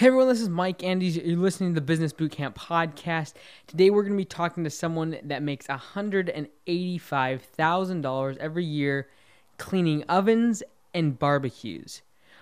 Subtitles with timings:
[0.00, 1.18] Hey everyone, this is Mike Andes.
[1.18, 3.34] You're listening to the Business Bootcamp podcast.
[3.66, 9.08] Today we're going to be talking to someone that makes $185,000 every year
[9.58, 10.62] cleaning ovens
[10.94, 12.00] and barbecues.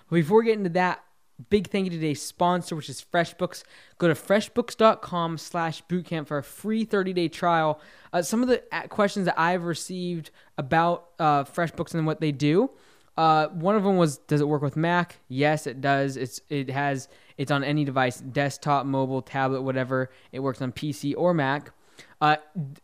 [0.09, 1.03] But before we get into that,
[1.49, 3.63] big thank you to today's sponsor, which is FreshBooks.
[3.97, 7.81] Go to freshbooks.com slash bootcamp for a free 30-day trial.
[8.13, 12.71] Uh, some of the questions that I've received about uh, FreshBooks and what they do,
[13.19, 15.17] uh, one of them was, does it work with Mac?
[15.27, 16.15] Yes, it does.
[16.15, 20.11] It's It has it's on any device, desktop, mobile, tablet, whatever.
[20.33, 21.71] It works on PC or Mac.
[22.19, 22.35] Uh,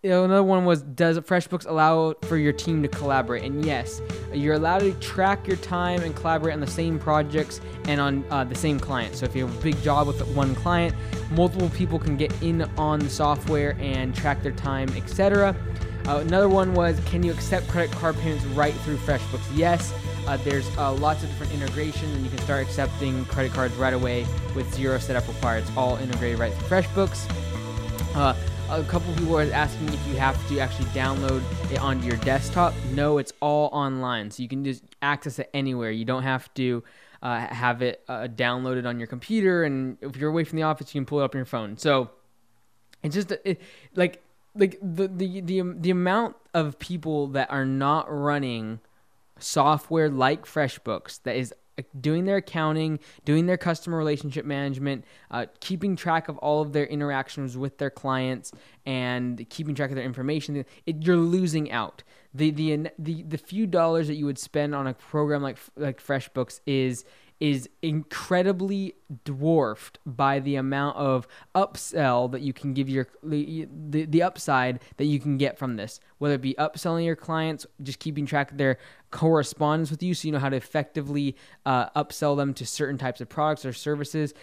[0.01, 3.43] another one was Does FreshBooks allow for your team to collaborate?
[3.43, 4.01] And yes,
[4.33, 8.45] you're allowed to track your time and collaborate on the same projects and on uh,
[8.45, 9.15] the same client.
[9.15, 10.95] So if you have a big job with one client,
[11.31, 15.53] multiple people can get in on the software and track their time, etc.
[16.07, 19.45] Uh, another one was Can you accept credit card payments right through FreshBooks?
[19.53, 19.93] Yes.
[20.27, 23.93] Uh, there's uh, lots of different integrations, and you can start accepting credit cards right
[23.93, 24.25] away
[24.55, 25.63] with zero setup required.
[25.63, 28.15] It's all integrated right through FreshBooks.
[28.15, 28.35] Uh,
[28.69, 32.73] a couple people are asking if you have to actually download it onto your desktop.
[32.93, 35.91] No, it's all online, so you can just access it anywhere.
[35.91, 36.83] You don't have to
[37.21, 40.95] uh, have it uh, downloaded on your computer, and if you're away from the office,
[40.95, 41.77] you can pull it up on your phone.
[41.77, 42.09] So
[43.03, 43.61] it's just it,
[43.95, 44.23] like
[44.55, 48.79] like the the the the amount of people that are not running
[49.39, 55.45] software like FreshBooks that is uh, doing their accounting, doing their customer relationship management, uh,
[55.59, 58.51] keeping track of all of their interactions with their clients,
[58.85, 62.03] and keeping track of their information, it, you're losing out.
[62.33, 66.03] The, the the the few dollars that you would spend on a program like like
[66.03, 67.05] FreshBooks is
[67.39, 68.93] is incredibly
[69.25, 73.67] dwarfed by the amount of upsell that you can give your the,
[74.05, 77.99] the upside that you can get from this whether it be upselling your clients just
[77.99, 78.77] keeping track of their
[79.15, 83.21] correspondence with you so you know how to effectively uh, upsell them to certain types
[83.21, 84.33] of products or services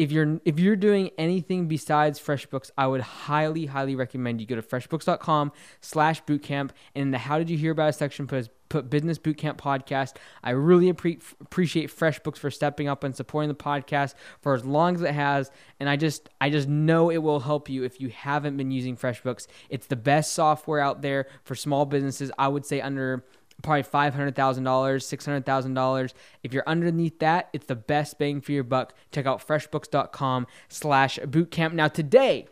[0.00, 4.56] if you're if you're doing anything besides FreshBooks, I would highly highly recommend you go
[4.56, 8.48] to freshbooks.com slash bootcamp and in the how did you hear about us section put
[8.70, 10.16] put business bootcamp podcast.
[10.42, 14.94] I really appre- appreciate FreshBooks for stepping up and supporting the podcast for as long
[14.94, 18.08] as it has and I just I just know it will help you if you
[18.08, 19.48] haven't been using FreshBooks.
[19.68, 22.32] It's the best software out there for small businesses.
[22.38, 23.22] I would say under
[23.62, 26.12] probably $500,000, $600,000.
[26.42, 28.94] If you're underneath that, it's the best bang for your buck.
[29.12, 31.72] Check out freshbooks.com slash bootcamp.
[31.72, 32.48] Now today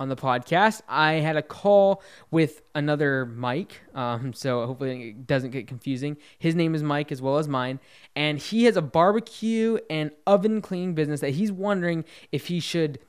[0.00, 3.80] on the podcast, I had a call with another Mike.
[3.94, 6.16] Um, so hopefully it doesn't get confusing.
[6.38, 7.80] His name is Mike as well as mine.
[8.14, 13.00] And he has a barbecue and oven cleaning business that he's wondering if he should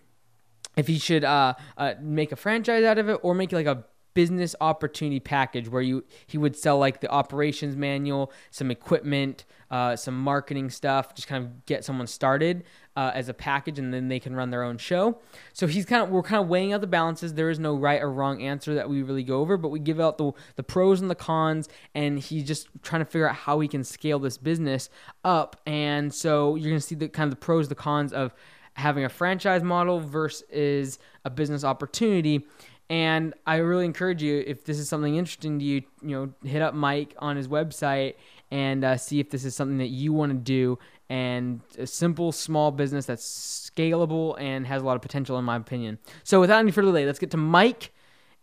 [0.75, 3.83] if he should uh, uh, make a franchise out of it or make like a
[4.19, 9.95] business opportunity package where you he would sell like the operations manual, some equipment, uh,
[9.95, 12.65] some marketing stuff, just kind of get someone started
[12.97, 15.21] uh, as a package, and then they can run their own show.
[15.53, 17.33] So he's kind of we're kind of weighing out the balances.
[17.33, 20.01] There is no right or wrong answer that we really go over, but we give
[20.01, 23.61] out the the pros and the cons, and he's just trying to figure out how
[23.61, 24.89] he can scale this business
[25.23, 25.61] up.
[25.65, 28.33] And so you're gonna see the kind of the pros, the cons of
[28.73, 32.45] having a franchise model versus a business opportunity
[32.89, 36.61] and I really encourage you, if this is something interesting to you, you know, hit
[36.61, 38.15] up Mike on his website
[38.49, 40.79] and uh, see if this is something that you want to do.
[41.07, 45.55] And a simple, small business that's scalable and has a lot of potential, in my
[45.55, 45.99] opinion.
[46.23, 47.91] So, without any further delay, let's get to Mike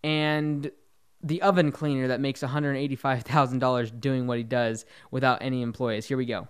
[0.02, 0.70] and
[1.22, 6.06] the oven cleaner that makes $185,000 doing what he does without any employees.
[6.06, 6.46] Here we go.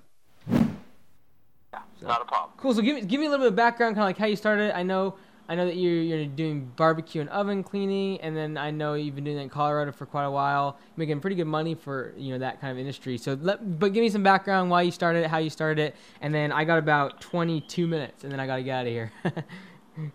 [0.51, 2.53] So, Not a problem.
[2.59, 2.75] Cool.
[2.75, 4.37] So, give me, give me a little bit of background, kind of like how you
[4.37, 4.77] started.
[4.77, 5.17] I know
[5.49, 9.15] I know that you're you're doing barbecue and oven cleaning, and then I know you've
[9.15, 12.33] been doing that in Colorado for quite a while, making pretty good money for you
[12.33, 13.17] know that kind of industry.
[13.17, 15.97] So let, but give me some background why you started it, how you started it,
[16.21, 18.93] and then I got about 22 minutes, and then I got to get out of
[18.93, 19.13] here.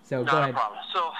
[0.03, 0.53] so Not go ahead.
[0.53, 0.79] problem.
[0.93, 1.11] So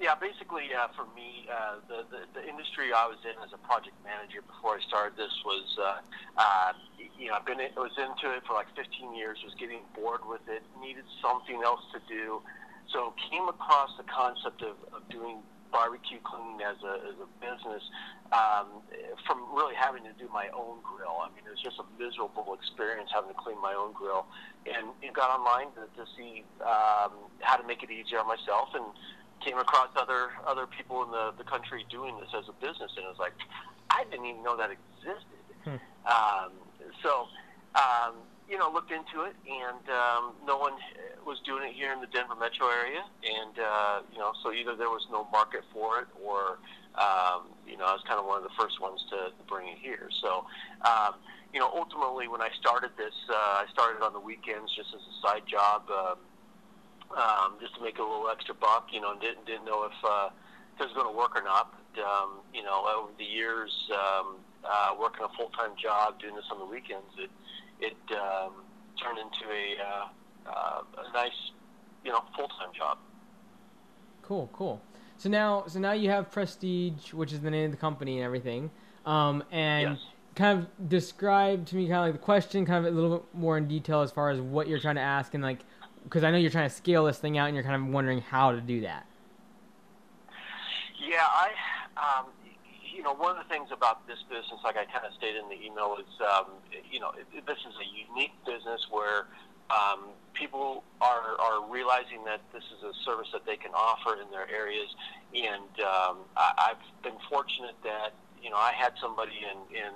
[0.00, 3.58] yeah, basically uh, for me, uh, the, the the industry I was in as a
[3.58, 5.78] project manager before I started this was.
[5.78, 6.00] Uh,
[6.36, 6.72] uh,
[7.16, 9.38] you know, I've been I was into it for like 15 years.
[9.44, 10.64] Was getting bored with it.
[10.82, 12.42] Needed something else to do
[12.92, 15.38] so came across the concept of, of doing
[15.74, 17.82] barbecue cleaning as a, as a business
[18.30, 18.78] um,
[19.26, 21.18] from really having to do my own grill.
[21.18, 24.26] I mean, it was just a miserable experience having to clean my own grill.
[24.70, 28.70] And it got online to, to see um, how to make it easier on myself
[28.74, 28.86] and
[29.42, 32.94] came across other other people in the, the country doing this as a business.
[32.96, 33.34] And it was like,
[33.90, 35.42] I didn't even know that existed.
[35.66, 35.82] Hmm.
[36.06, 36.52] Um,
[37.02, 37.26] so
[37.74, 38.14] um,
[38.48, 40.74] you know, looked into it, and um, no one
[41.24, 44.76] was doing it here in the Denver metro area, and uh, you know, so either
[44.76, 46.58] there was no market for it, or
[46.94, 49.78] um, you know, I was kind of one of the first ones to, bring it
[49.78, 50.08] here.
[50.22, 50.46] So,
[50.84, 51.14] um,
[51.52, 55.00] you know, ultimately, when I started this, uh, I started on the weekends just as
[55.00, 55.88] a side job.
[55.90, 56.18] Um,
[57.14, 58.88] um, just to make a little extra buck.
[58.90, 60.30] You know, and didn't didn't know if uh,
[60.80, 61.72] it was going to work or not.
[61.72, 66.34] But um, you know, over the years, um, uh, working a full time job, doing
[66.34, 67.30] this on the weekends, it
[67.84, 68.52] it um,
[69.02, 71.52] turned into a, uh, uh, a nice,
[72.04, 72.98] you know, full time job.
[74.22, 74.80] Cool, cool.
[75.16, 78.24] So now, so now you have Prestige, which is the name of the company and
[78.24, 78.70] everything.
[79.06, 79.98] Um, and Yes.
[80.34, 83.26] kind of describe to me kind of like the question, kind of a little bit
[83.34, 85.60] more in detail as far as what you're trying to ask and like,
[86.04, 88.20] because I know you're trying to scale this thing out and you're kind of wondering
[88.20, 89.06] how to do that.
[90.98, 91.50] Yeah, I,
[91.96, 92.26] um,
[93.04, 95.52] you know, one of the things about this business, like I kind of stated in
[95.52, 96.56] the email, is, um,
[96.88, 99.28] you know, it, this is a unique business where
[99.68, 104.32] um, people are, are realizing that this is a service that they can offer in
[104.32, 104.88] their areas.
[105.36, 109.92] And um, I, I've been fortunate that, you know, I had somebody in, in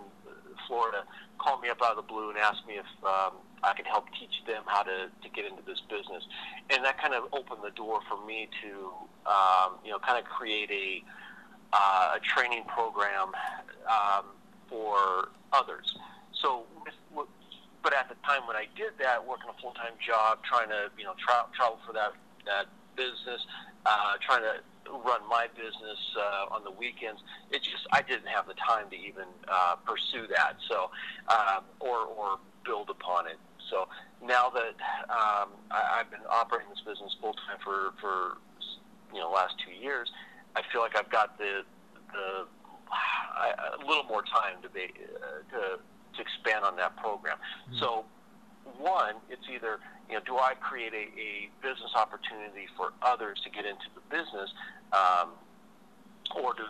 [0.69, 1.09] Florida
[1.41, 4.05] call me up out of the blue and ask me if um, I could help
[4.21, 6.29] teach them how to, to get into this business.
[6.69, 8.93] And that kind of opened the door for me to,
[9.25, 11.01] um, you know, kind of create a,
[11.73, 13.33] uh, a training program
[13.89, 14.25] um,
[14.69, 15.97] for others.
[16.33, 16.65] So,
[17.83, 20.91] but at the time when I did that, working a full time job, trying to
[20.99, 22.13] you know tra- travel for that
[22.47, 22.67] that
[22.97, 23.45] business,
[23.87, 24.61] uh, trying to
[25.05, 27.21] run my business uh, on the weekends,
[27.51, 30.57] it just I didn't have the time to even uh, pursue that.
[30.69, 30.91] So,
[31.29, 33.39] um, or or build upon it.
[33.71, 33.89] So
[34.23, 34.77] now that
[35.09, 38.39] um, I, I've been operating this business full time for for
[39.13, 40.11] you know last two years,
[40.59, 41.63] I feel like I've got the
[42.13, 42.47] the
[42.91, 47.39] I, a little more time to be uh, to to expand on that program.
[47.79, 48.05] So
[48.79, 49.79] one, it's either
[50.09, 54.03] you know do I create a, a business opportunity for others to get into the
[54.11, 54.51] business,
[54.93, 55.31] um,
[56.35, 56.65] or do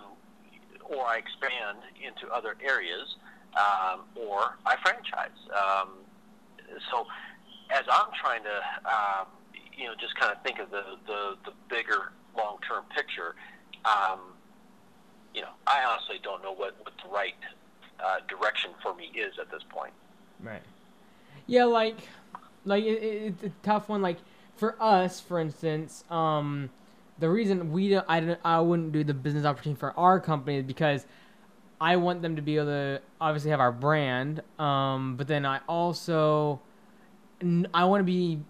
[0.84, 3.16] or I expand into other areas,
[3.56, 5.38] um, or I franchise.
[5.48, 6.04] Um,
[6.90, 7.06] so
[7.70, 9.26] as I'm trying to um,
[9.76, 13.34] you know just kind of think of the the, the bigger long term picture.
[13.84, 14.20] Um,
[15.34, 17.34] you know, I honestly don't know what, what the right
[18.00, 19.92] uh, direction for me is at this point.
[20.40, 20.62] Right.
[21.46, 21.96] Yeah, like,
[22.64, 24.02] like it, it, it's a tough one.
[24.02, 24.18] Like
[24.56, 26.70] for us, for instance, um,
[27.18, 30.58] the reason we don't, I don't, I wouldn't do the business opportunity for our company
[30.58, 31.06] is because
[31.80, 35.60] I want them to be able to obviously have our brand, um, but then I
[35.68, 36.60] also,
[37.72, 38.40] I want to be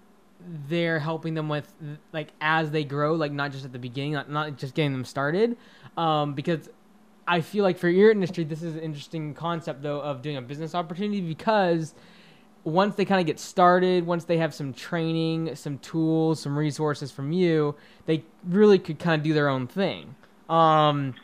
[0.68, 1.72] there helping them with
[2.12, 5.04] like as they grow, like not just at the beginning, not, not just getting them
[5.04, 5.56] started,
[5.96, 6.68] um, because
[7.26, 10.42] I feel like for your industry, this is an interesting concept though of doing a
[10.42, 11.94] business opportunity because
[12.64, 17.10] once they kind of get started, once they have some training, some tools, some resources
[17.10, 17.74] from you,
[18.06, 20.14] they really could kind of do their own thing.
[20.48, 21.14] Um,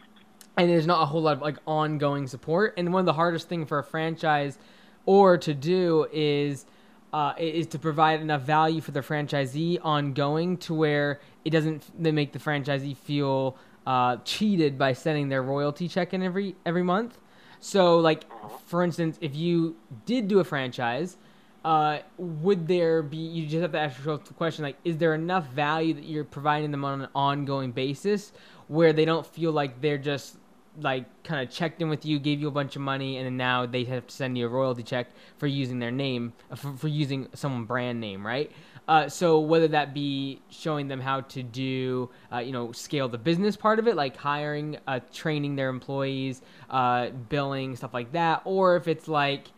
[0.56, 2.74] and there's not a whole lot of like ongoing support.
[2.76, 4.58] And one of the hardest thing for a franchise
[5.06, 6.66] or to do is
[7.14, 12.10] uh, is to provide enough value for the franchisee ongoing to where it doesn't they
[12.10, 13.56] make the franchisee feel
[13.86, 17.20] uh, cheated by sending their royalty check in every every month.
[17.60, 18.24] So, like
[18.66, 19.76] for instance, if you
[20.06, 21.16] did do a franchise,
[21.64, 23.18] uh, would there be?
[23.18, 26.24] You just have to ask yourself the question: like, is there enough value that you're
[26.24, 28.32] providing them on an ongoing basis,
[28.66, 30.36] where they don't feel like they're just
[30.80, 33.36] like kind of checked in with you, gave you a bunch of money, and then
[33.36, 36.76] now they have to send you a royalty check for using their name, uh, for,
[36.76, 38.50] for using someone brand name, right?
[38.86, 43.18] Uh, so whether that be showing them how to do, uh, you know, scale the
[43.18, 48.42] business part of it, like hiring, uh, training their employees, uh, billing, stuff like that,
[48.44, 49.48] or if it's like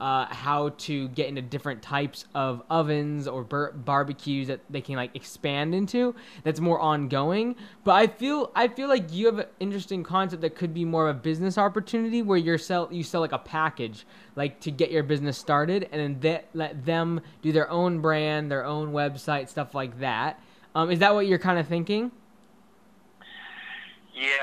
[0.00, 4.96] uh, how to get into different types of ovens or bar- barbecues that they can
[4.96, 6.14] like expand into.
[6.42, 7.56] That's more ongoing.
[7.84, 11.08] But I feel I feel like you have an interesting concept that could be more
[11.08, 14.90] of a business opportunity where you sell you sell like a package like to get
[14.90, 19.74] your business started, and then let them do their own brand, their own website, stuff
[19.74, 20.40] like that.
[20.74, 22.10] Um, is that what you're kind of thinking?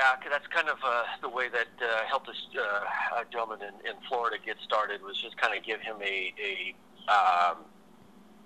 [0.02, 3.94] Yeah, that's kind of uh, the way that uh, helped this uh, gentleman in, in
[4.08, 6.74] Florida get started was just kind of give him a, a
[7.06, 7.58] um,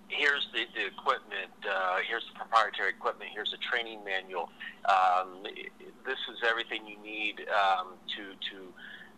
[0.08, 4.50] here's the, the equipment, uh, here's the proprietary equipment, here's the training manual.
[4.84, 5.44] Um,
[6.04, 8.68] this is everything you need um, to to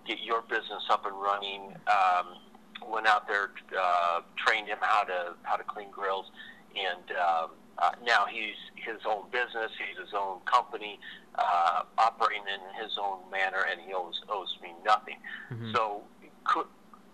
[0.07, 1.75] get your business up and running.
[1.91, 2.39] Um,
[2.87, 6.31] went out there, uh, trained him how to how to clean grills,
[6.79, 9.71] and um, uh, now he's his own business.
[9.79, 10.99] He's his own company,
[11.37, 15.17] uh, operating in his own manner, and he owes owes me nothing.
[15.51, 15.73] Mhm.
[15.75, 16.03] So
[16.45, 16.67] could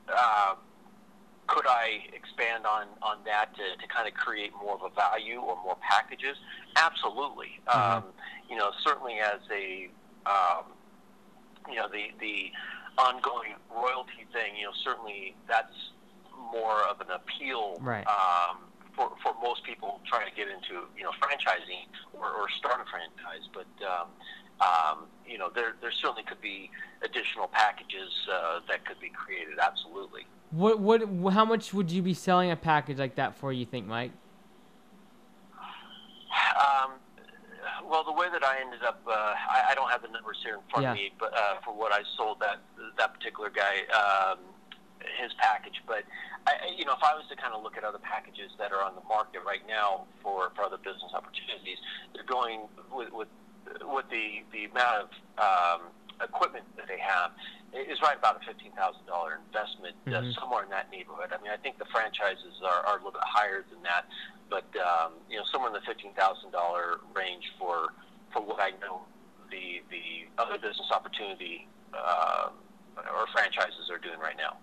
[0.09, 0.54] uh,
[1.47, 5.40] could I expand on on that to, to kind of create more of a value
[5.40, 6.37] or more packages?
[6.76, 7.61] Absolutely.
[7.66, 7.76] Mhm.
[7.76, 8.04] Um,
[8.49, 9.90] you know, certainly as a
[10.26, 10.64] um,
[11.68, 12.50] you know the the
[12.97, 14.56] ongoing royalty thing.
[14.56, 15.90] You know, certainly that's
[16.52, 18.06] more of an appeal Right.
[18.06, 18.59] um,
[18.96, 22.88] for, for most people trying to get into you know franchising or, or start a
[22.90, 23.46] franchise.
[23.52, 24.08] But um,
[24.60, 26.70] um, you know there there certainly could be
[27.02, 29.58] additional packages uh, that could be created.
[29.58, 30.22] Absolutely.
[30.50, 33.52] What what how much would you be selling a package like that for?
[33.52, 34.12] You think, Mike?
[36.54, 36.92] Um,
[37.88, 40.54] well, the way that I ended up, uh, I, I don't have the numbers here
[40.54, 40.90] in front Yeah.
[40.92, 42.60] of me, but uh, for what I sold that
[42.98, 44.38] that particular guy, um,
[45.20, 45.82] his package.
[45.86, 46.04] But
[46.46, 48.84] I, you know, if I was to kind of look at other packages that are
[48.84, 51.78] on the market right now for, for other business opportunities,
[52.12, 53.28] they're going with with,
[53.80, 55.08] with the the amount of
[55.40, 55.80] um,
[56.20, 57.32] equipment that they have
[57.72, 60.34] is right about a fifteen thousand dollar investment, uh, Mhm.
[60.36, 61.32] somewhere in that neighborhood.
[61.32, 64.04] I mean, I think the franchises are, are a little bit higher than that,
[64.52, 67.94] but um, you know, somewhere in the fifteen thousand dollar range for
[68.36, 69.02] for what I know
[69.50, 72.52] the the other business opportunity um,
[72.96, 74.56] or franchises are doing right now.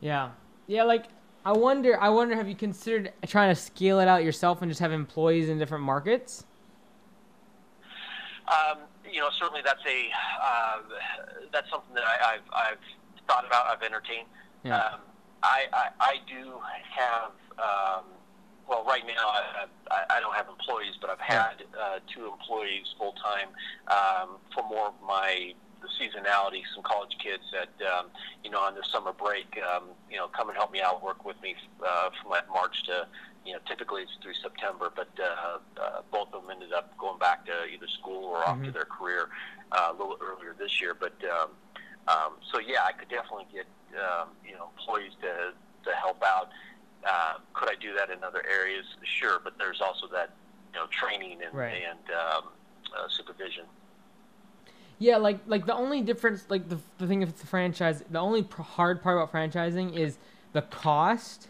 [0.00, 0.30] Yeah,
[0.66, 0.84] yeah.
[0.84, 1.06] Like
[1.44, 4.80] I wonder, I wonder, have you considered trying to scale it out yourself and just
[4.80, 6.44] have employees in different markets?
[8.46, 8.78] Um,
[9.10, 10.08] you know, certainly that's a
[10.42, 10.78] uh,
[11.52, 13.66] that's something that I, I've I've thought about.
[13.66, 14.28] I've entertained.
[14.64, 14.78] Yeah.
[14.78, 15.00] Um,
[15.42, 16.52] I, I I do
[16.96, 17.32] have.
[17.58, 18.04] Um,
[18.68, 22.86] well, right now I, I, I don't have employees, but I've had uh, two employees
[22.96, 23.48] full time
[23.88, 25.52] um, for more of my
[25.82, 26.62] the seasonality.
[26.74, 28.06] Some college kids that um,
[28.44, 31.24] you know on their summer break, um, you know, come and help me out, work
[31.24, 31.54] with me
[31.86, 33.06] uh, from like March to
[33.44, 37.18] you know typically it's through September, but uh, uh, both of them ended up going
[37.18, 38.74] back to either school or off to Mhm.
[38.74, 39.28] their career
[39.72, 40.94] uh, a little earlier this year.
[40.94, 41.50] But um,
[42.08, 43.66] um, so yeah, I could definitely get
[43.98, 45.52] um, you know employees to
[45.84, 46.50] to help out.
[47.04, 48.86] Uh, could I do that in other areas?
[49.02, 50.30] Sure, but there's also that
[50.72, 51.82] you know training and Right.
[51.82, 52.44] and um,
[52.96, 53.64] uh, supervision.
[55.02, 58.44] Yeah, like like the only difference, like the the thing with the franchise, the only
[58.44, 60.16] pr- hard part about franchising is
[60.52, 61.48] the cost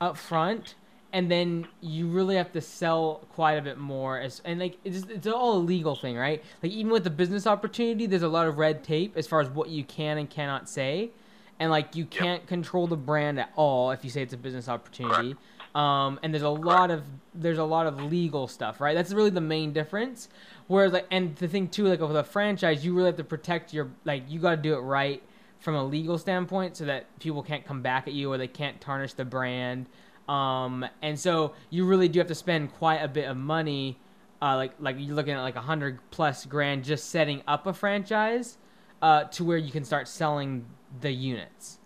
[0.00, 0.76] up front,
[1.12, 4.20] and then you really have to sell quite a bit more.
[4.20, 6.44] As and like it's it's all a legal thing, right?
[6.62, 9.48] Like even with the business opportunity, there's a lot of red tape as far as
[9.48, 11.10] what you can and cannot say,
[11.58, 14.68] and like you can't control the brand at all if you say it's a business
[14.68, 15.34] opportunity.
[15.74, 17.02] Um, and there's a lot of
[17.34, 18.94] there's a lot of legal stuff, right?
[18.94, 20.28] That's really the main difference.
[20.66, 23.72] Whereas like, and the thing too, like with a franchise, you really have to protect
[23.72, 25.22] your like you got to do it right
[25.58, 28.80] from a legal standpoint, so that people can't come back at you or they can't
[28.80, 29.86] tarnish the brand.
[30.28, 33.98] Um, and so you really do have to spend quite a bit of money,
[34.42, 37.72] uh, like like you're looking at like a hundred plus grand just setting up a
[37.72, 38.58] franchise,
[39.00, 40.66] uh, to where you can start selling
[41.00, 41.78] the units.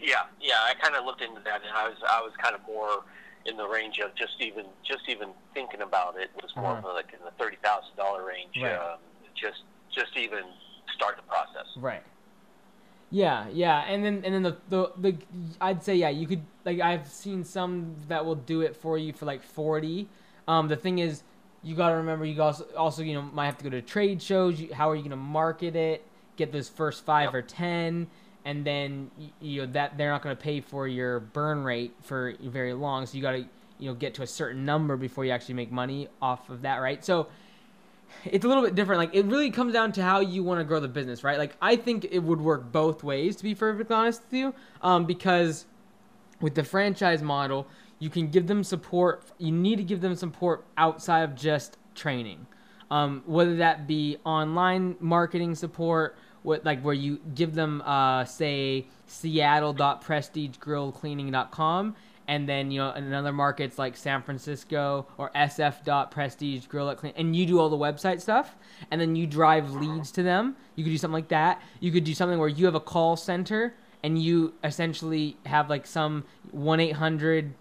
[0.00, 0.54] Yeah, yeah.
[0.68, 3.04] I kind of looked into that, and I was I was kind of more
[3.46, 6.88] in the range of just even just even thinking about it was more Uh-huh.
[6.88, 8.54] of like in the thirty thousand dollar range.
[8.62, 8.74] Right.
[8.74, 8.98] Um,
[9.34, 9.62] just
[9.94, 10.44] just even
[10.94, 11.66] start the process.
[11.76, 12.02] Right.
[13.12, 15.16] Yeah, yeah, and then and then the, the the
[15.60, 19.12] I'd say yeah, you could like I've seen some that will do it for you
[19.12, 20.08] for like forty.
[20.46, 21.22] Um, the thing is,
[21.64, 24.22] you got to remember you also also you know might have to go to trade
[24.22, 24.60] shows.
[24.60, 26.04] You, how are you gonna market it?
[26.36, 27.34] Get those first five Yep.
[27.34, 28.06] or ten,
[28.44, 32.72] and then you know that they're not gonna pay for your burn rate for very
[32.72, 33.06] long.
[33.06, 33.44] So you got to
[33.78, 36.76] you know get to a certain number before you actually make money off of that,
[36.76, 37.04] right?
[37.04, 37.28] So
[38.24, 38.98] it's a little bit different.
[38.98, 41.38] Like it really comes down to how you want to grow the business, right?
[41.38, 45.06] Like I think it would work both ways, to be perfectly honest with you, um,
[45.06, 45.66] because
[46.40, 47.66] with the franchise model,
[47.98, 49.22] you can give them support.
[49.38, 52.46] You need to give them support outside of just training,
[52.90, 58.86] um, whether that be online marketing support, what like where you give them, uh, say,
[59.06, 61.96] Seattle.prestigegrillcleaning.com
[62.30, 67.34] and then you know in other markets like San Francisco or SF.prestige grill at and
[67.34, 68.56] you do all the website stuff
[68.90, 70.56] and then you drive leads to them.
[70.76, 71.60] You could do something like that.
[71.80, 75.86] You could do something where you have a call center and you essentially have like
[75.86, 77.52] some one eight hundred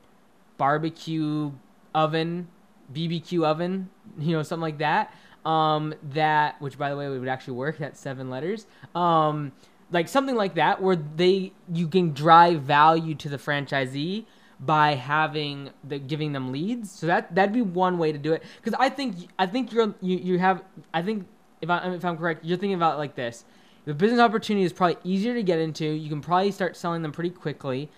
[0.58, 1.52] barbecue
[1.96, 2.48] oven,
[2.94, 5.14] BBQ oven, you know, something like that.
[5.46, 7.78] Um, that which by the way would actually work.
[7.78, 8.68] That's seven letters.
[8.94, 9.54] Um,
[9.92, 14.26] like something like that where they you can drive value to the franchisee
[14.60, 16.92] by having the giving them leads.
[16.92, 18.44] So that that'd be one way to do it.
[18.62, 21.26] Because I think I think you're you, you have I think
[21.62, 23.46] if I if I'm correct, you're thinking about like this.
[23.86, 25.86] The business opportunity is probably easier to get into.
[25.86, 27.90] You can probably start selling them pretty quickly.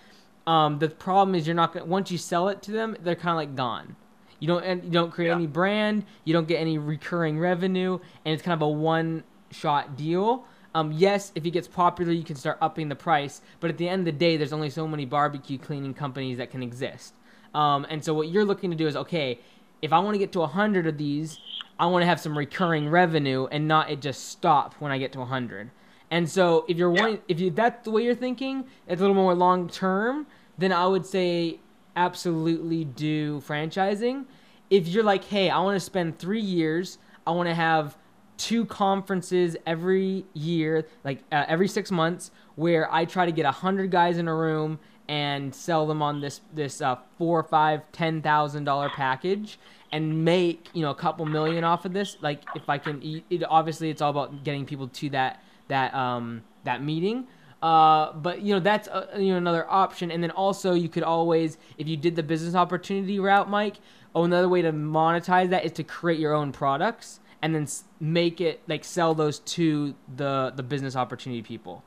[0.46, 3.30] Um, the problem is you're not gonna once you sell it to them, they're kind
[3.30, 3.96] of like gone.
[4.42, 5.36] You don't and you don't create Yeah.
[5.36, 6.04] any brand.
[6.24, 9.22] You don't get any recurring revenue, and it's kind of a one
[9.52, 10.46] shot deal.
[10.74, 13.40] Um, yes, if it gets popular, you can start upping the price.
[13.60, 16.50] But at the end of the day, there's only so many barbecue cleaning companies that
[16.50, 17.14] can exist.
[17.54, 19.38] Um, and so what you're looking to do is okay,
[19.80, 21.38] if I want to get to 100 of these,
[21.78, 25.12] I want to have some recurring revenue and not it just stop when I get
[25.12, 25.70] to 100.
[26.10, 27.00] And so if you're Yeah.
[27.02, 30.26] wanting, if you that's the way you're thinking, it's a little more long term.
[30.58, 31.60] then I would say
[31.96, 34.24] absolutely do franchising.
[34.70, 37.96] If you're like, hey, I want to spend three years, I want to have
[38.36, 43.50] two conferences every year, like uh, every six months, where I try to get a
[43.50, 48.22] hundred guys in a room and sell them on this this uh, four, five, ten
[48.22, 49.58] thousand dollar package
[49.92, 52.16] and make you know a couple million off of this.
[52.20, 56.42] Like if I can, it, obviously it's all about getting people to that that um
[56.64, 57.26] that meeting.
[57.62, 61.04] Uh, but you know that's uh, you know another option, and then also you could
[61.04, 63.76] always, if you did the business opportunity route, Mike.
[64.14, 67.66] Oh, another way to monetize that is to create your own products and then
[67.98, 71.82] make it like sell those to the the business opportunity people.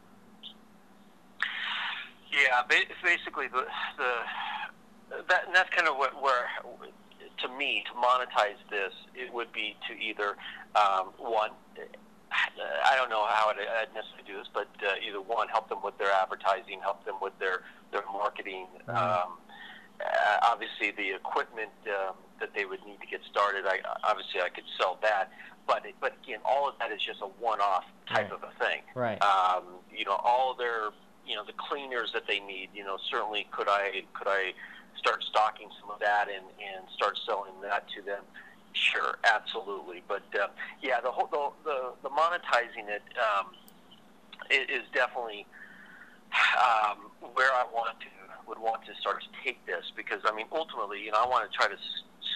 [2.31, 2.63] Yeah,
[3.03, 3.65] basically the
[3.97, 6.49] the that that's kind of what where
[7.39, 10.35] to me to monetize this it would be to either
[10.75, 11.51] um, one
[12.31, 15.97] I don't know how I'd necessarily do this, but uh, either one, help them with
[15.97, 18.67] their advertising, help them with their their marketing.
[18.87, 18.91] Mm-hmm.
[18.91, 19.37] Um,
[20.01, 24.49] uh, obviously, the equipment um, that they would need to get started, I obviously I
[24.49, 25.31] could sell that.
[25.67, 28.31] But but again, all of that is just a one-off type right.
[28.31, 28.81] of a thing.
[28.93, 29.21] Right.
[29.21, 30.89] Um, you know, all of their
[31.25, 32.69] you know the cleaners that they need.
[32.73, 34.53] You know, certainly could I could I
[34.97, 38.23] start stocking some of that and and start selling that to them.
[38.75, 40.03] Sure, absolutely.
[40.07, 40.47] But uh,
[40.81, 43.55] yeah, the whole the, the, the monetizing it um,
[44.51, 45.47] is definitely
[46.59, 48.07] um, where I want to
[48.47, 51.49] would want to start to take this because I mean ultimately, you know, I want
[51.49, 51.77] to try to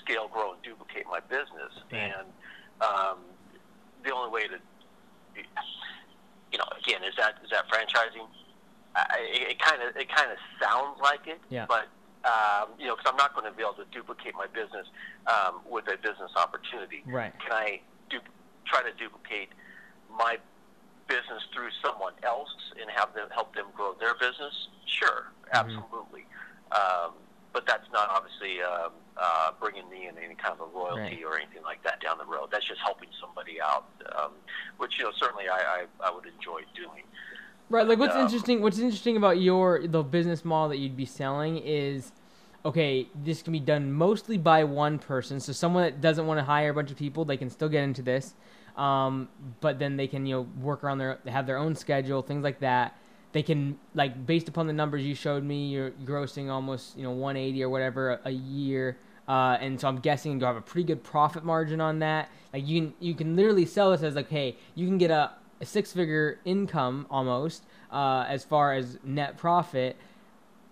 [0.02, 2.26] scale, grow, and duplicate my business, and
[2.82, 3.20] um,
[4.04, 4.58] the only way to,
[5.36, 8.26] you know, again, is that is that franchising.
[8.96, 11.66] I, it kind of it kind of sounds like it, yeah.
[11.68, 11.88] but
[12.26, 14.88] um, you know, because I'm not going to be able to duplicate my business
[15.28, 17.04] um, with a business opportunity.
[17.06, 17.34] Right.
[17.40, 18.20] Can I du-
[18.66, 19.50] try to duplicate
[20.12, 20.38] my
[21.08, 24.68] business through someone else and have them help them grow their business?
[24.86, 25.56] Sure, mm-hmm.
[25.56, 26.28] absolutely.
[26.28, 27.08] Mm-hmm.
[27.08, 27.14] Um,
[27.52, 31.26] but that's not obviously um, uh, bringing me in any kind of a royalty right.
[31.26, 32.50] or anything like that down the road.
[32.52, 34.32] That's just helping somebody out, um,
[34.78, 37.04] which you know certainly I, I, I would enjoy doing.
[37.70, 37.88] Right.
[37.88, 41.58] Like what's um, interesting what's interesting about your the business model that you'd be selling
[41.58, 42.12] is
[42.66, 45.40] okay, this can be done mostly by one person.
[45.40, 47.84] So someone that doesn't want to hire a bunch of people, they can still get
[47.84, 48.34] into this.
[48.76, 49.30] Um,
[49.62, 52.60] but then they can, you know, work around their have their own schedule, things like
[52.60, 52.98] that.
[53.32, 57.12] They can like based upon the numbers you showed me, you're grossing almost, you know,
[57.12, 58.98] 180 or whatever a, a year.
[59.28, 62.30] Uh, and so I'm guessing you have a pretty good profit margin on that.
[62.52, 65.32] Like you can you can literally sell this as like, hey, you can get a
[65.62, 69.98] a six figure income almost uh, as far as net profit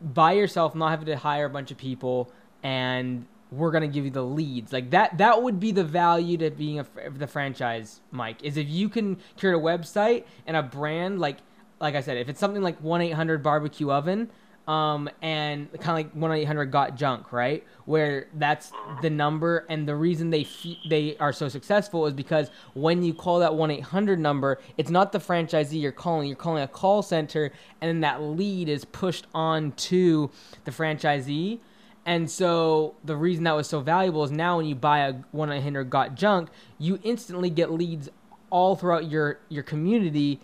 [0.02, 2.32] by yourself, not having to hire a bunch of people,
[2.64, 4.72] and we're gonna give you the leads.
[4.74, 8.44] Like that, that would be the value to being a the franchise, Mike.
[8.44, 11.38] Is if you can create a website and a brand like,
[11.80, 14.30] like I said, if it's something like one eight hundred barbecue oven,
[14.68, 17.64] um, and kind of like one eight hundred got junk, right?
[17.86, 20.46] Where that's the number, and the reason they
[20.90, 24.90] they are so successful is because when you call that one eight hundred number, it's
[24.90, 27.52] not the franchisee you're calling; you're calling a call center,
[27.82, 30.30] and then that lead is pushed on to
[30.66, 31.60] the franchisee.
[32.06, 35.52] And so the reason that was so valuable is now when you buy a one
[35.52, 38.10] eight hundred got junk, you instantly get leads
[38.50, 40.42] all throughout your your community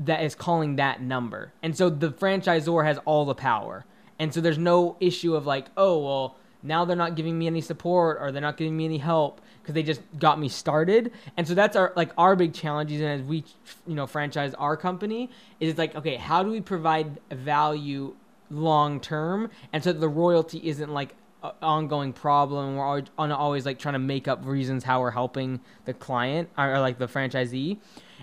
[0.00, 1.52] that is calling that number.
[1.62, 3.84] And so the franchisor has all the power.
[4.18, 7.60] And so there's no issue of like, oh, well, now they're not giving me any
[7.60, 11.12] support or they're not giving me any help because they just got me started.
[11.36, 13.44] And so that's our like our big challenges and as we
[13.86, 18.14] you know franchise our company is like, okay, how do we provide value
[18.50, 22.76] long term and so the royalty isn't like an ongoing problem.
[22.76, 26.74] We're always, always like trying to make up reasons how we're helping the client or,
[26.74, 27.78] or like the franchisee.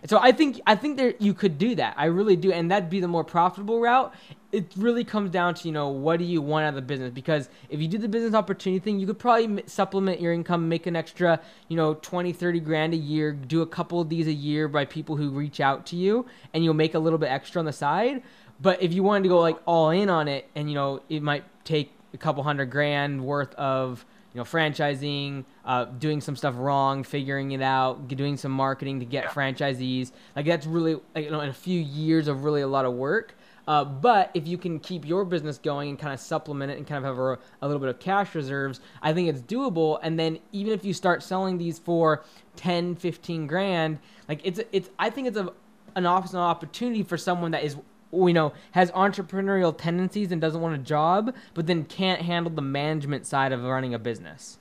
[0.05, 1.95] So I think I think there you could do that.
[1.97, 4.13] I really do, and that'd be the more profitable route.
[4.51, 7.11] It really comes down to you know what do you want out of the business
[7.11, 10.85] because if you do the business opportunity thing, you could probably supplement your income, make
[10.85, 14.33] an extra you know 20, 30 grand a year, do a couple of these a
[14.33, 17.59] year by people who reach out to you, and you'll make a little bit extra
[17.59, 18.21] on the side.
[18.59, 21.21] But if you wanted to go like all in on it, and you know it
[21.23, 24.05] might take a couple hundred grand worth of
[24.37, 29.05] you know, franchising, uh, doing some stuff wrong, figuring it out, doing some marketing to
[29.05, 30.11] get franchisees.
[30.35, 33.35] Like that's really, you know, in a few years of really a lot of work.
[33.67, 36.85] Uh, but if you can keep your business going and kind of supplement it and
[36.85, 39.97] kind of have a, a, little bit of cash reserves, I think it's doable.
[40.03, 42.23] And then even if you start selling these for
[42.57, 43.97] 10, 15 grand,
[44.29, 45.51] like it's, it's, I think it's a,
[45.95, 47.75] an opportunity for someone that is
[48.11, 52.61] you know has entrepreneurial tendencies and doesn't want a job but then can't handle the
[52.61, 54.59] management side of running a business.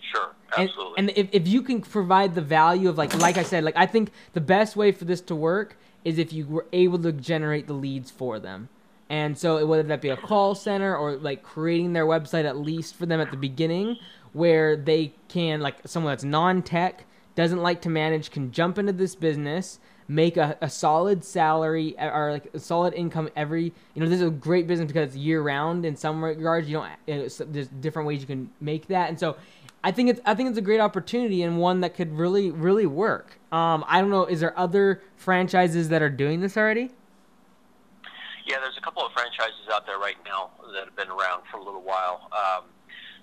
[0.00, 0.94] Sure absolutely.
[0.98, 3.76] and, and if, if you can provide the value of like like i said like
[3.76, 7.12] i think the best way for this to work is if you were able to
[7.12, 8.68] generate the leads for them.
[9.08, 12.94] And so whether that be a call center or like creating their website at least
[12.94, 13.96] for them at the beginning,
[14.32, 19.14] where they can like someone that's non-tech doesn't like to manage can jump into this
[19.14, 24.20] business make a, a solid salary or like a solid income every you know this
[24.20, 28.06] is a great business because it's year round in some regards you don't there's different
[28.06, 29.36] ways you can make that and so
[29.84, 32.86] I think it's I think it's a great opportunity and one that could really really
[32.86, 33.38] work.
[33.52, 34.24] Um, I don't know.
[34.24, 36.90] Is there other franchises that are doing this already?
[38.46, 41.58] Yeah, there's a couple of franchises out there right now that have been around for
[41.58, 42.64] a little while, um,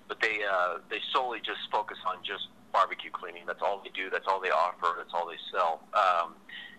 [0.06, 3.42] but they uh, they solely just focus on just barbecue cleaning.
[3.44, 4.08] That's all they do.
[4.08, 4.94] That's all they offer.
[4.96, 5.80] That's all they sell.
[5.94, 6.34] Um,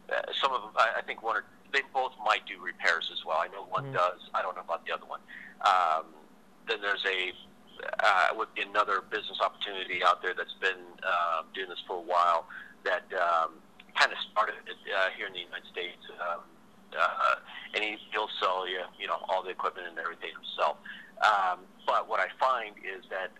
[0.09, 3.25] uh, some of them, I, I think one or they both might do repairs as
[3.25, 3.37] well.
[3.41, 3.93] I know one mm-hmm.
[3.97, 4.21] does.
[4.33, 5.21] I don't know about the other one.
[5.65, 6.05] Um,
[6.67, 7.33] then there's a
[7.99, 12.05] uh, would be another business opportunity out there that's been uh, doing this for a
[12.05, 12.47] while
[12.85, 13.57] that um,
[13.97, 15.99] kind of started uh, here in the United States.
[16.21, 16.41] Um,
[16.93, 17.35] uh,
[17.73, 20.77] and he, he'll sell you, you know, all the equipment and everything himself.
[21.25, 23.31] Um, but what I find is that,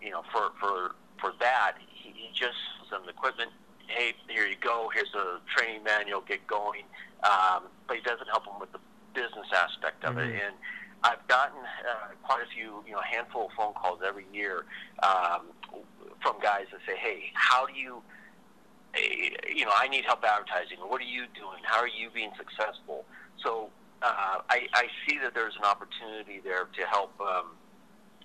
[0.00, 2.56] you know, for for for that, he, he just
[2.88, 3.50] sells them equipment.
[3.92, 4.90] Hey, here you go.
[4.94, 6.22] Here's a training manual.
[6.22, 6.82] Get going.
[7.22, 8.80] Um, but he doesn't help them with the
[9.14, 10.30] business aspect of mm-hmm.
[10.30, 10.42] it.
[10.46, 10.54] And
[11.04, 14.64] I've gotten uh, quite a few, you know, a handful of phone calls every year
[15.02, 15.52] um,
[16.22, 18.02] from guys that say, "Hey, how do you,
[18.94, 19.00] uh,
[19.54, 20.78] you know, I need help advertising.
[20.78, 21.60] What are you doing?
[21.64, 23.04] How are you being successful?"
[23.44, 23.70] So
[24.02, 27.50] uh, I, I see that there's an opportunity there to help um,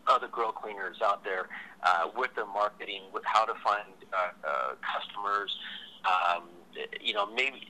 [0.07, 1.47] other grill cleaners out there
[1.83, 5.55] uh, with their marketing, with how to find uh, uh, customers.
[6.05, 6.43] Um,
[7.01, 7.69] you know, maybe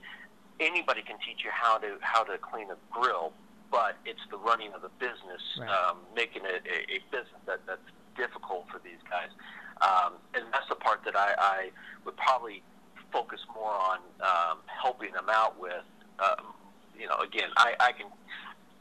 [0.60, 3.32] anybody can teach you how to how to clean a grill
[3.70, 5.68] but it's the running of the business, right.
[5.68, 7.84] um, making it a, a business that, that's
[8.16, 9.28] difficult for these guys.
[9.80, 11.70] Um, and that's the part that I, I
[12.04, 12.62] would probably
[13.12, 15.84] focus more on um, helping them out with.
[16.18, 16.54] Um,
[16.98, 18.06] you know, again, I, I can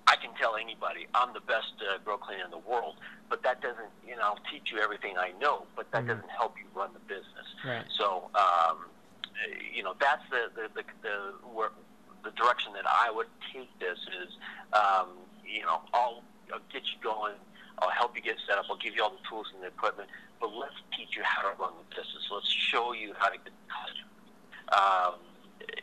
[0.07, 2.95] I can tell anybody I'm the best uh, grill cleaner in the world,
[3.29, 6.15] but that doesn't, you know, I'll teach you everything I know, but that mm-hmm.
[6.15, 7.47] doesn't help you run the business.
[7.65, 7.85] Right.
[7.97, 8.87] So, um,
[9.75, 11.15] you know, that's the the, the, the
[11.53, 11.71] where,
[12.23, 14.35] the direction that I would take this is,
[14.73, 17.35] um, you know, I'll, I'll get you going.
[17.79, 18.65] I'll help you get set up.
[18.69, 21.55] I'll give you all the tools and the equipment, but let's teach you how to
[21.61, 22.25] run the business.
[22.31, 23.53] Let's show you how to get
[24.73, 25.15] um,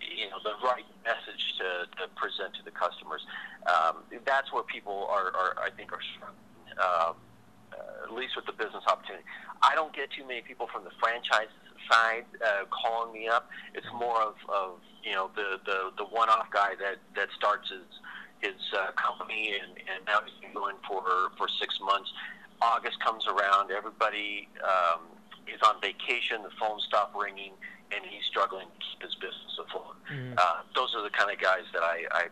[0.00, 3.24] you know, the right message to, to present to the customers.
[3.66, 7.16] Um, that's where people are, are I think, are struggling, um,
[7.72, 9.24] uh, at least with the business opportunity.
[9.62, 11.52] I don't get too many people from the franchise
[11.90, 13.48] side uh, calling me up.
[13.74, 17.70] It's more of, of you know the the, the one off guy that that starts
[17.70, 17.88] his
[18.40, 21.02] his uh, company and and now he's been going for
[21.36, 22.12] for six months.
[22.62, 25.00] August comes around, everybody um,
[25.46, 27.52] is on vacation, the phone stopped ringing,
[27.92, 29.96] and he's struggling to keep his business afloat.
[30.12, 30.34] Mm-hmm.
[30.38, 32.24] Uh, those are the kind of guys that I, I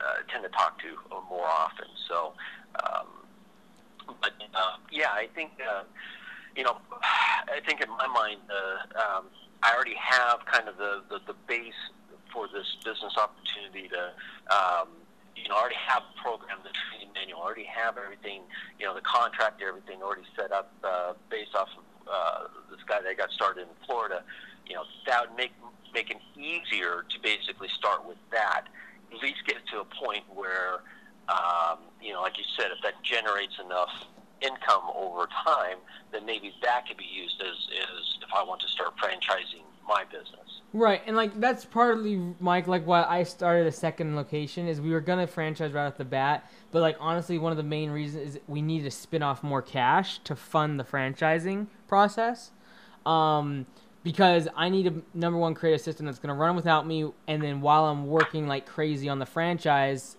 [0.00, 0.96] uh, tend to talk to
[1.28, 1.86] more often.
[2.08, 2.32] So,
[2.84, 3.06] um,
[4.20, 5.82] but uh, yeah, I think uh,
[6.58, 9.24] you know, I think in my mind, uh, um,
[9.62, 11.78] I already have kind of the, the, the base
[12.32, 14.10] for this business opportunity to,
[14.50, 14.88] um,
[15.36, 18.42] you know, already have programmed the training manual, already have everything,
[18.78, 23.00] you know, the contract, everything already set up uh, based off of uh, this guy
[23.02, 24.24] that got started in Florida.
[24.68, 25.52] You know, that would make
[25.94, 28.64] make it easier to basically start with that.
[29.10, 30.84] At least get to a point where,
[31.28, 33.90] um, you know, like you said, if that generates enough
[34.40, 35.78] income over time,
[36.12, 40.04] then maybe that could be used as, as if I want to start franchising my
[40.04, 40.60] business.
[40.74, 44.90] Right, and like that's partly, Mike, like why I started a second location is we
[44.90, 48.34] were gonna franchise right off the bat, but like honestly, one of the main reasons
[48.34, 52.50] is we need to spin off more cash to fund the franchising process.
[53.06, 53.64] Um,
[54.02, 57.42] because I need to number one create a system that's gonna run without me, and
[57.42, 60.16] then while I'm working like crazy on the franchise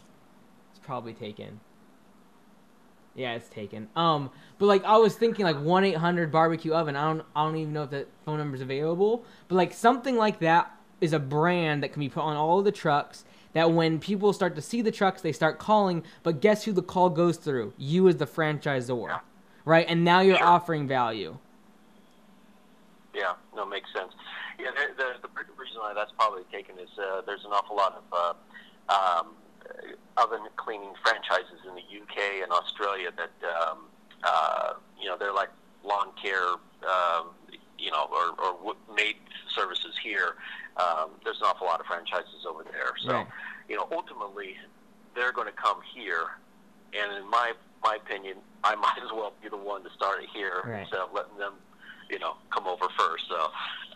[0.71, 1.62] It's probably taken.
[3.15, 3.88] Yeah, it's taken.
[3.95, 6.98] Um, but like I was thinking, like one eight hundred barbecue oven.
[6.98, 9.24] I don't, I don't even know if that phone number is available.
[9.48, 10.69] But like something like that
[11.00, 13.24] is a brand that can be put on all of the trucks.
[13.54, 16.04] That when people start to see the trucks, they start calling.
[16.24, 17.71] But guess who the call goes through?
[17.78, 19.21] You as the franchisor,
[19.63, 19.86] right?
[19.88, 21.38] And now you're offering value.
[23.13, 24.12] Yeah, no, makes sense.
[24.60, 27.96] Yeah, the, the, the reason why that's probably taken is uh, there's an awful lot
[27.98, 29.28] of uh, um,
[30.18, 33.80] oven cleaning franchises in the UK and Australia that um,
[34.24, 35.50] uh, you know they're like
[35.84, 36.56] lawn care,
[36.88, 37.30] um,
[37.78, 39.15] you know, or, or maid
[39.56, 40.36] services here.
[40.78, 42.94] Um, there's an awful lot of franchises over there.
[43.06, 43.28] So, Right.
[43.70, 44.58] you know, ultimately,
[45.15, 46.26] they're going to come here,
[46.94, 50.30] and in my my opinion, I might as well be the one to start it
[50.34, 50.82] here Right.
[50.82, 51.54] instead of letting them,
[52.10, 53.26] you know, come over first.
[53.30, 53.52] So,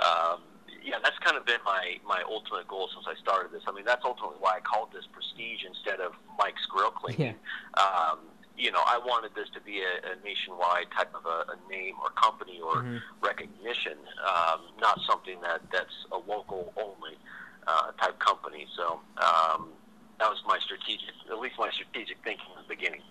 [0.06, 0.42] um,
[0.84, 3.64] yeah, that's kind of been my my ultimate goal since I started this.
[3.68, 7.36] I mean, that's ultimately why I called this Prestige instead of Mike's Grill Cleaning.
[7.76, 8.20] Um,
[8.58, 11.96] you know, I wanted this to be a, a nationwide type of a, a name
[12.04, 13.02] or company or Mhm.
[13.22, 17.18] recognition, um, not something that that's a local only
[17.68, 18.68] uh, type company.
[18.76, 19.70] So um,
[20.20, 23.02] that was my strategic, at least my strategic thinking in the beginning.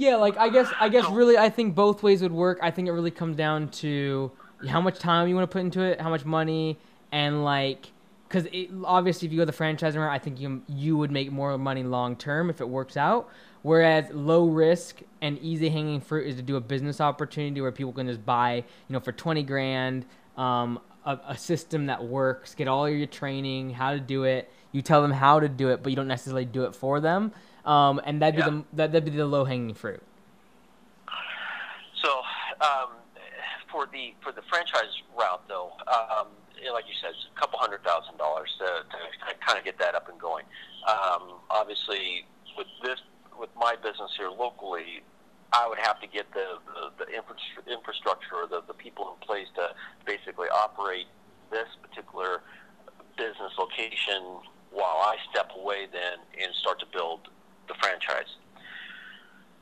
[0.00, 2.58] Yeah, like I guess I guess really I think both ways would work.
[2.62, 4.32] I think it really comes down to
[4.66, 6.78] how much time you want to put into it, how much money,
[7.12, 7.92] and like
[8.26, 8.46] because
[8.82, 11.82] obviously if you go the franchise route, I think you you would make more money
[11.82, 13.28] long term if it works out.
[13.60, 17.92] Whereas low risk and easy hanging fruit is to do a business opportunity where people
[17.92, 20.06] can just buy, you know, for twenty grand,
[20.38, 24.50] um, a, a system that works, get all your training, how to do it.
[24.72, 27.32] You tell them how to do it, but you don't necessarily do it for them.
[27.64, 28.50] Um, and that'd be Yeah.
[28.50, 30.02] the that, that'd be the low hanging fruit.
[32.02, 32.22] So
[32.60, 32.90] um,
[33.70, 36.28] for the for the franchise route, though, um,
[36.72, 39.94] like you said, it's a couple hundred thousand dollars to, to kind of get that
[39.94, 40.44] up and going.
[40.88, 42.24] Um, obviously,
[42.56, 43.00] with this
[43.38, 45.02] with my business here locally,
[45.52, 46.58] I would have to get the
[46.98, 49.74] the, the infrastructure or the, the people in place to
[50.06, 51.06] basically operate
[51.50, 52.42] this particular
[53.16, 54.22] business location
[54.70, 57.28] while I step away then and start to build.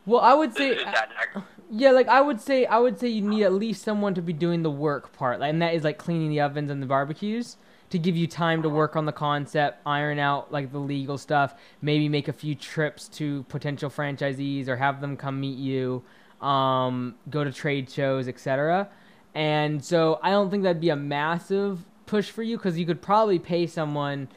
[0.09, 0.79] Well, I would say
[1.71, 4.33] yeah, like I would say I would say you need at least someone to be
[4.33, 7.59] doing the work part, like and that is like cleaning the ovens and the barbecues
[7.90, 11.55] to give you time to work on the concept, iron out like the legal stuff,
[11.83, 16.03] maybe make a few trips to potential franchisees or have them come meet you,
[16.40, 18.88] um, go to trade shows, etc.
[19.35, 23.03] And so I don't think that'd be a massive push for you because you could
[23.03, 24.29] probably pay someone,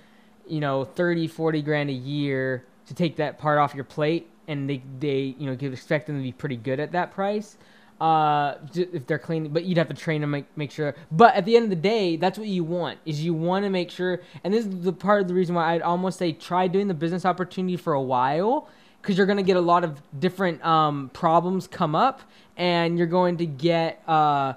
[0.46, 4.70] you know, 30, 40 grand a year to take that part off your plate and
[4.70, 7.58] they, they you know, could expect them to be pretty good at that price.
[8.00, 10.96] Uh, if they're clean, but you'd have to train them, make, make sure.
[11.12, 13.70] But at the end of the day, that's what you want is you want to
[13.70, 14.22] make sure.
[14.44, 16.96] And this is the part of the reason why I'd almost say try doing the
[16.96, 18.68] business opportunity for a while
[19.02, 22.22] because you're going to get a lot of different um, problems come up
[22.58, 24.54] and you're going to get uh,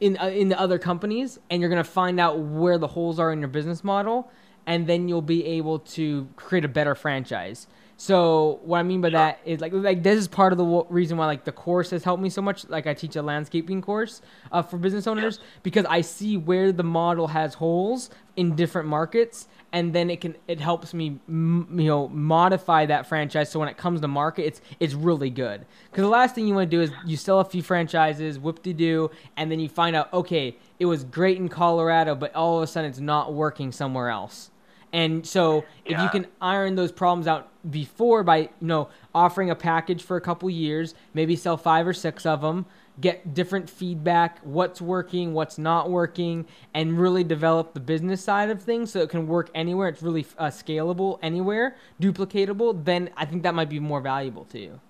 [0.00, 3.18] in uh, in the other companies and you're going to find out where the holes
[3.18, 4.30] are in your business model
[4.66, 7.66] and then you'll be able to create a better franchise
[8.00, 10.86] so what i mean by that is like like this is part of the w-
[10.88, 12.66] reason why like the course has helped me so much.
[12.66, 16.82] Like i teach a landscaping course uh, for business owners because i see where the
[16.82, 21.88] model has holes in different markets and then it can it helps me m- you
[21.88, 23.50] know modify that franchise.
[23.50, 25.66] So when it comes to market it's it's really good.
[25.90, 28.62] Because the last thing you want to do is you sell a few franchises whoop
[28.62, 32.56] de doo and then you find out okay it was great in colorado but all
[32.56, 34.50] of a sudden it's not working somewhere else
[34.92, 39.54] and so if you can iron those problems out before by you know offering a
[39.54, 42.66] package for a couple years maybe sell five or six of them
[43.00, 48.62] get different feedback what's working what's not working and really develop the business side of
[48.62, 53.42] things so it can work anywhere it's really uh, scalable anywhere duplicatable then i think
[53.42, 54.80] that might be more valuable to you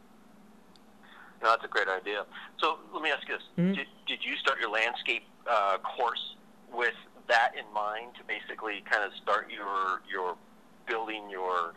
[1.42, 2.26] No, that's a great idea.
[2.58, 3.74] So let me ask you this: Mhm.
[3.74, 6.36] did, did you start your landscape uh, course
[6.70, 6.94] with
[7.30, 10.36] that in mind to basically kind of start your your
[10.86, 11.72] building your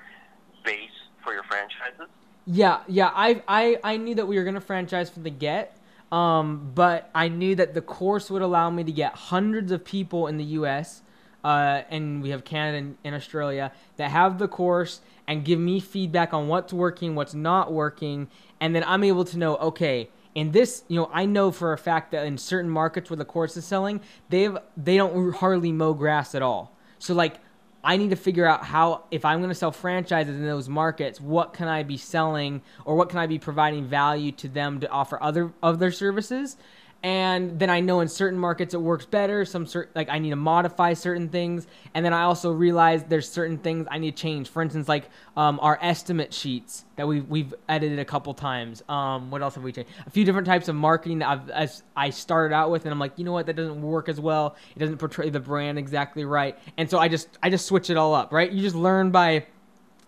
[0.66, 2.10] base for your franchises?
[2.46, 3.12] Yeah, yeah.
[3.14, 5.78] I I I knew that we were gonna franchise from the get,
[6.12, 10.28] um, but I knew that the course would allow me to get hundreds of people
[10.28, 11.02] in the U.S.
[11.44, 15.80] Uh, and we have Canada and, and Australia that have the course and give me
[15.80, 18.28] feedback on what's working, what's not working,
[18.60, 21.78] and then I'm able to know, okay, in this, you know, I know for a
[21.78, 25.94] fact that in certain markets where the course is selling, they've they don't hardly mow
[25.94, 26.76] grass at all.
[27.00, 27.40] So like
[27.84, 31.20] I need to figure out how, if I'm going to sell franchises in those markets,
[31.20, 34.90] what can I be selling or what can I be providing value to them to
[34.90, 36.56] offer other other services,
[37.04, 39.44] and then I know in certain markets it works better.
[39.44, 43.30] Some certain like I need to modify certain things, and then I also realize there's
[43.30, 44.48] certain things I need to change.
[44.48, 48.82] For instance, like um, our estimate sheets that we've we've edited a couple times.
[48.88, 49.92] Um, what else have we changed?
[50.08, 53.00] A few different types of marketing that I've as I started out with, and I'm
[53.00, 54.56] like, you know what, that doesn't work as well.
[54.74, 57.98] It doesn't portray the brand exactly right, and so I just I just switch it
[57.98, 58.32] all up.
[58.32, 58.50] Right?
[58.50, 59.46] You just learn by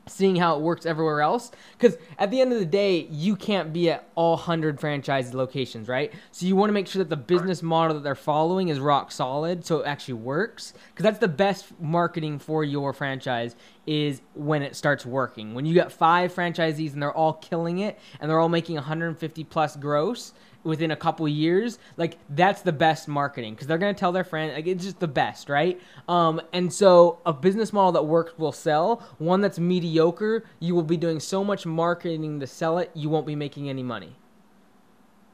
[0.07, 1.51] seeing how it works everywhere else.
[1.77, 5.87] Because at the end of the day you can't be at all 100 franchise locations
[5.87, 6.13] right?
[6.31, 9.11] So you want to make sure that the business model that they're following is rock
[9.11, 10.73] solid so it actually works.
[10.89, 15.53] Because that's the best marketing for your franchise is when it starts working.
[15.53, 19.43] When you got five franchisees and they're all killing it and they're all making 150
[19.45, 20.33] plus gross
[20.65, 24.53] within a couple years, like that's the best marketing because they're gonna tell their friend
[24.53, 25.79] like it's just the best, right?
[26.07, 29.03] Um, and so a business model that works will sell.
[29.19, 33.27] One that's mediocre, you will be doing so much marketing to sell it, you won't
[33.27, 34.15] be making any money.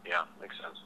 [0.06, 0.78] Yeah, makes sense.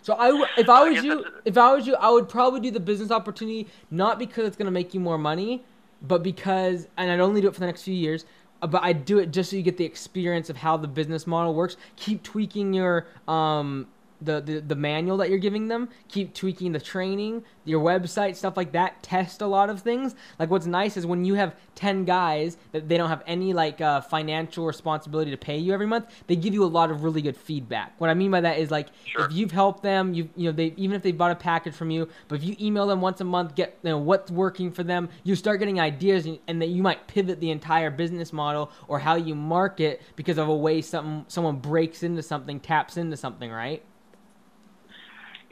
[0.00, 2.80] So I, if I was you, if I was you, I would probably do the
[2.80, 5.64] business opportunity not because it's gonna make you more money,
[6.02, 8.24] but because, and I'd only do it for the next few years,
[8.66, 11.54] but I do it just so you get the experience of how the business model
[11.54, 11.76] works.
[11.96, 13.88] Keep tweaking your um,
[14.24, 18.56] the, the, the manual that you're giving them keep tweaking the training your website stuff
[18.56, 20.14] like that test a lot of things.
[20.38, 23.80] Like what's nice is when you have 10 guys that they don't have any like
[23.80, 27.22] uh, financial responsibility to pay you every month they give you a lot of really
[27.22, 27.94] good feedback.
[27.98, 29.26] What i mean by that is like sure.
[29.26, 31.90] if you've helped them you you know they even if they bought a package from
[31.90, 34.82] you but if you email them once a month get you know what's working for
[34.82, 38.70] them you start getting ideas and, and that you might pivot the entire business model
[38.88, 43.16] or how you market because of a way some someone breaks into something taps into
[43.16, 43.82] something right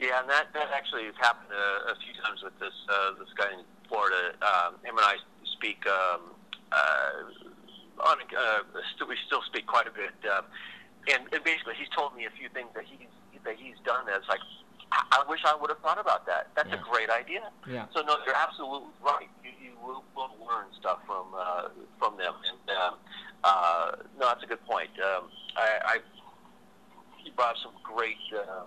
[0.01, 3.29] yeah, and that, that actually has happened a, a few times with this uh, this
[3.37, 4.33] guy in Florida.
[4.41, 5.21] Um, him and I
[5.53, 6.33] speak um,
[6.73, 8.17] uh, on.
[8.17, 8.65] Uh,
[8.97, 10.49] still, we still speak quite a bit, um,
[11.05, 13.13] and, and basically, he's told me a few things that he's
[13.45, 14.41] that he's done that's like,
[14.91, 16.49] I wish I would have thought about that.
[16.55, 16.81] That's yeah.
[16.81, 17.49] a great idea.
[17.69, 17.85] Yeah.
[17.93, 19.29] So no, you're absolutely right.
[19.45, 21.69] You, you will, will learn stuff from uh,
[22.01, 22.93] from them, and um,
[23.43, 24.89] uh, no, that's a good point.
[24.97, 25.97] Um, I, I
[27.21, 28.17] he brought some great.
[28.33, 28.65] Um,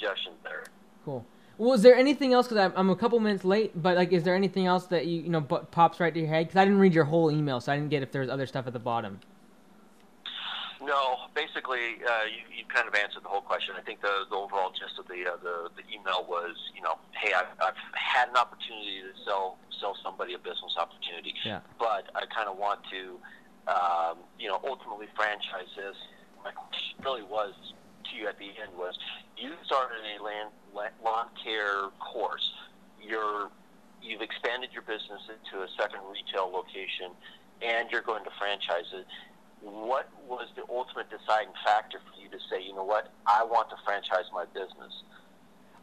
[0.00, 0.64] suggestions there.
[1.04, 1.24] Cool.
[1.58, 2.48] Well, is there anything else?
[2.48, 5.28] Because I'm, a couple minutes late, but like, is there anything else that you you
[5.28, 6.46] know pops right to your head?
[6.46, 8.66] Because I didn't read your whole email, so I didn't get if there's other stuff
[8.66, 9.20] at the bottom.
[10.82, 13.74] No, basically, uh, you, you kind of answered the whole question.
[13.76, 16.96] I think the, the overall gist of the, uh, the the email was, you know,
[17.12, 21.60] hey, I've, I've had an opportunity to sell sell somebody a business opportunity, yeah.
[21.78, 23.20] but I kind of want to,
[23.68, 25.96] um, you know, ultimately franchise this.
[26.42, 27.52] My question really was
[28.10, 28.98] to you at the end was
[29.36, 32.52] you started a land, lawn care course.
[33.00, 33.50] You're
[34.02, 37.12] you've expanded your business into a second retail location,
[37.62, 39.06] and you're going to franchise it.
[39.60, 43.68] What was the ultimate deciding factor for you to say, you know what, I want
[43.70, 45.04] to franchise my business?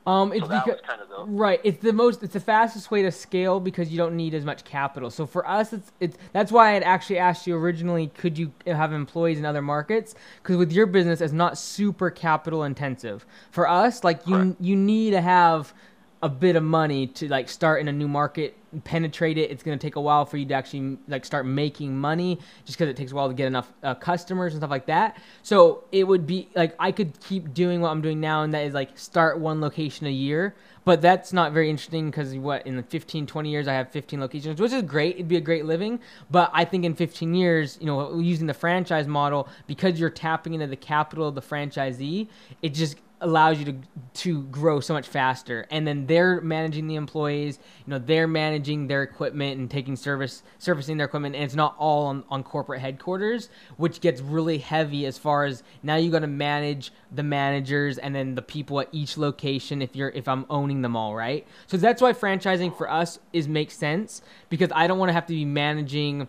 [0.07, 1.59] Um, it's so because kind of the, right.
[1.65, 2.23] It's the most.
[2.23, 5.11] It's the fastest way to scale because you don't need as much capital.
[5.11, 8.07] So for us, it's it's that's why I had actually asked you originally.
[8.07, 10.15] Could you have employees in other markets?
[10.41, 13.25] Because with your business, it's not super capital intensive.
[13.51, 14.55] For us, like you right.
[14.61, 15.73] you need to have
[16.21, 19.49] a bit of money to like start in a new market penetrate it.
[19.51, 22.77] It's going to take a while for you to actually like start making money just
[22.77, 25.17] because it takes a while to get enough uh, customers and stuff like that.
[25.43, 28.65] So it would be like i could keep doing what i'm doing now and that
[28.65, 30.55] is like start one location a year.
[30.85, 34.19] But that's not very interesting because what in the 15 20 years i have 15
[34.19, 35.15] locations which is great.
[35.15, 35.99] It'd be a great living.
[36.29, 40.53] But i think in 15 years you know using the franchise model because you're tapping
[40.53, 42.27] into the capital of the franchisee
[42.61, 43.75] it just allows you to
[44.13, 45.65] to grow so much faster.
[45.71, 50.43] And then they're managing the employees you know they're managing their equipment and taking service
[50.59, 51.35] servicing their equipment.
[51.35, 55.63] And it's not all on, on corporate headquarters which gets really heavy as far as
[55.83, 59.95] now you got to manage the managers and then the people at each location if
[59.95, 61.47] you're if i'm owning them all right?
[61.67, 65.25] So that's why franchising for us is makes sense because i don't want to have
[65.27, 66.27] to be managing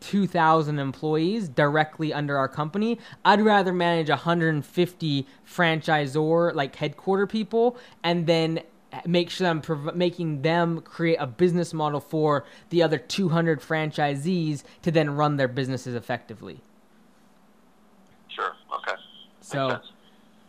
[0.00, 2.98] 2,000 employees directly under our company.
[3.24, 8.60] I'd rather manage 150 franchisor, like headquarter people, and then
[9.04, 14.62] make sure I'm prov- making them create a business model for the other 200 franchisees
[14.82, 16.60] to then run their businesses effectively.
[18.28, 18.52] Sure.
[18.74, 19.00] Okay.
[19.40, 19.80] So,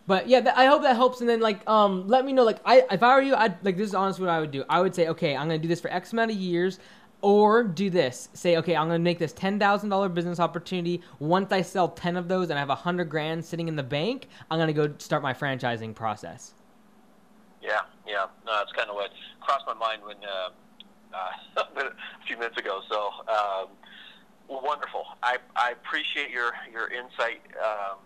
[0.08, 1.22] but yeah, th- I hope that helps.
[1.22, 2.44] And then like, um, let me know.
[2.44, 4.64] Like, I if I were you, I'd like this is honestly what I would do.
[4.70, 6.80] I would say, okay, I'm gonna do this for X amount of years.
[7.28, 8.30] Or do this.
[8.32, 11.02] Say, okay, I'm gonna make this ten thousand dollar business opportunity.
[11.20, 13.84] Once I sell ten of those and I have a hundred grand sitting in the
[13.84, 16.54] bank, I'm gonna go start my franchising process.
[17.62, 18.28] Yeah, yeah.
[18.46, 19.12] No, that's kind of what
[19.42, 20.52] crossed my mind when uh,
[21.14, 22.80] uh, a few minutes ago.
[22.90, 23.68] So um,
[24.48, 25.04] wonderful.
[25.22, 27.42] I I appreciate your your insight.
[27.62, 27.98] Um,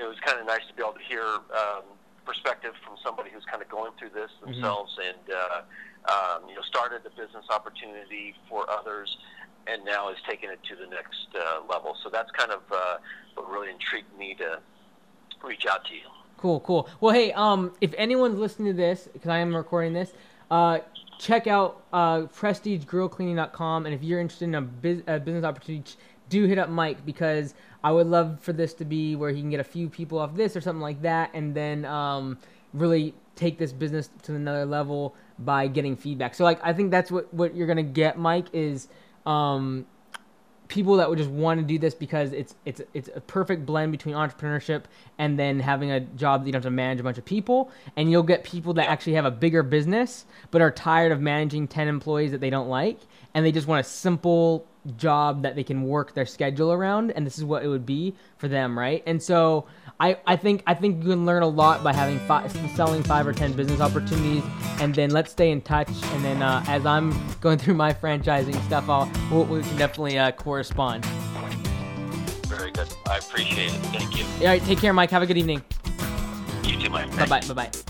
[0.00, 1.84] it was kind of nice to be able to hear um,
[2.26, 5.16] perspective from somebody who's kind of going through this themselves mm-hmm.
[5.16, 5.62] and uh,
[6.10, 9.16] um, you know started a business opportunity for others
[9.66, 11.96] and now is taking it to the next uh, level.
[12.02, 12.96] So that's kind of uh,
[13.34, 14.58] what really intrigued me to
[15.44, 16.02] reach out to you.
[16.36, 16.88] Cool, cool.
[17.00, 20.12] Well, hey, um, if anyone's listening to this, because I am recording this,
[20.50, 20.78] uh,
[21.18, 23.86] check out uh, prestigegrillcleaning.com.
[23.86, 25.96] And if you're interested in a, biz- a business opportunity,
[26.30, 27.54] do hit up Mike because
[27.84, 30.34] I would love for this to be where he can get a few people off
[30.34, 32.38] this or something like that, and then um,
[32.72, 36.34] really take this business to another level by getting feedback.
[36.34, 38.88] So like I think that's what what you're gonna get, Mike, is
[39.26, 39.86] um,
[40.70, 43.92] people that would just want to do this because it's it's it's a perfect blend
[43.92, 44.84] between entrepreneurship
[45.18, 47.70] and then having a job that you don't have to manage a bunch of people.
[47.96, 51.68] And you'll get people that actually have a bigger business but are tired of managing
[51.68, 52.98] 10 employees that they don't like.
[53.34, 54.66] And they just want a simple
[54.96, 57.10] job that they can work their schedule around.
[57.10, 59.02] And this is what it would be for them right?
[59.06, 59.66] And so
[60.00, 63.26] i i think i think you can learn a lot by having five, selling five
[63.26, 64.42] or ten business opportunities
[64.80, 68.60] and then let's stay in touch and then uh, as i'm going through my franchising
[68.66, 71.04] stuff i'll we'll, we can definitely uh, correspond.
[72.46, 72.88] Very good.
[73.06, 73.78] I appreciate it.
[73.92, 74.24] Thank you.
[74.40, 75.10] All right take care mike.
[75.10, 75.62] Have a good evening.
[76.64, 77.14] You too mike.
[77.16, 77.89] Bye bye bye bye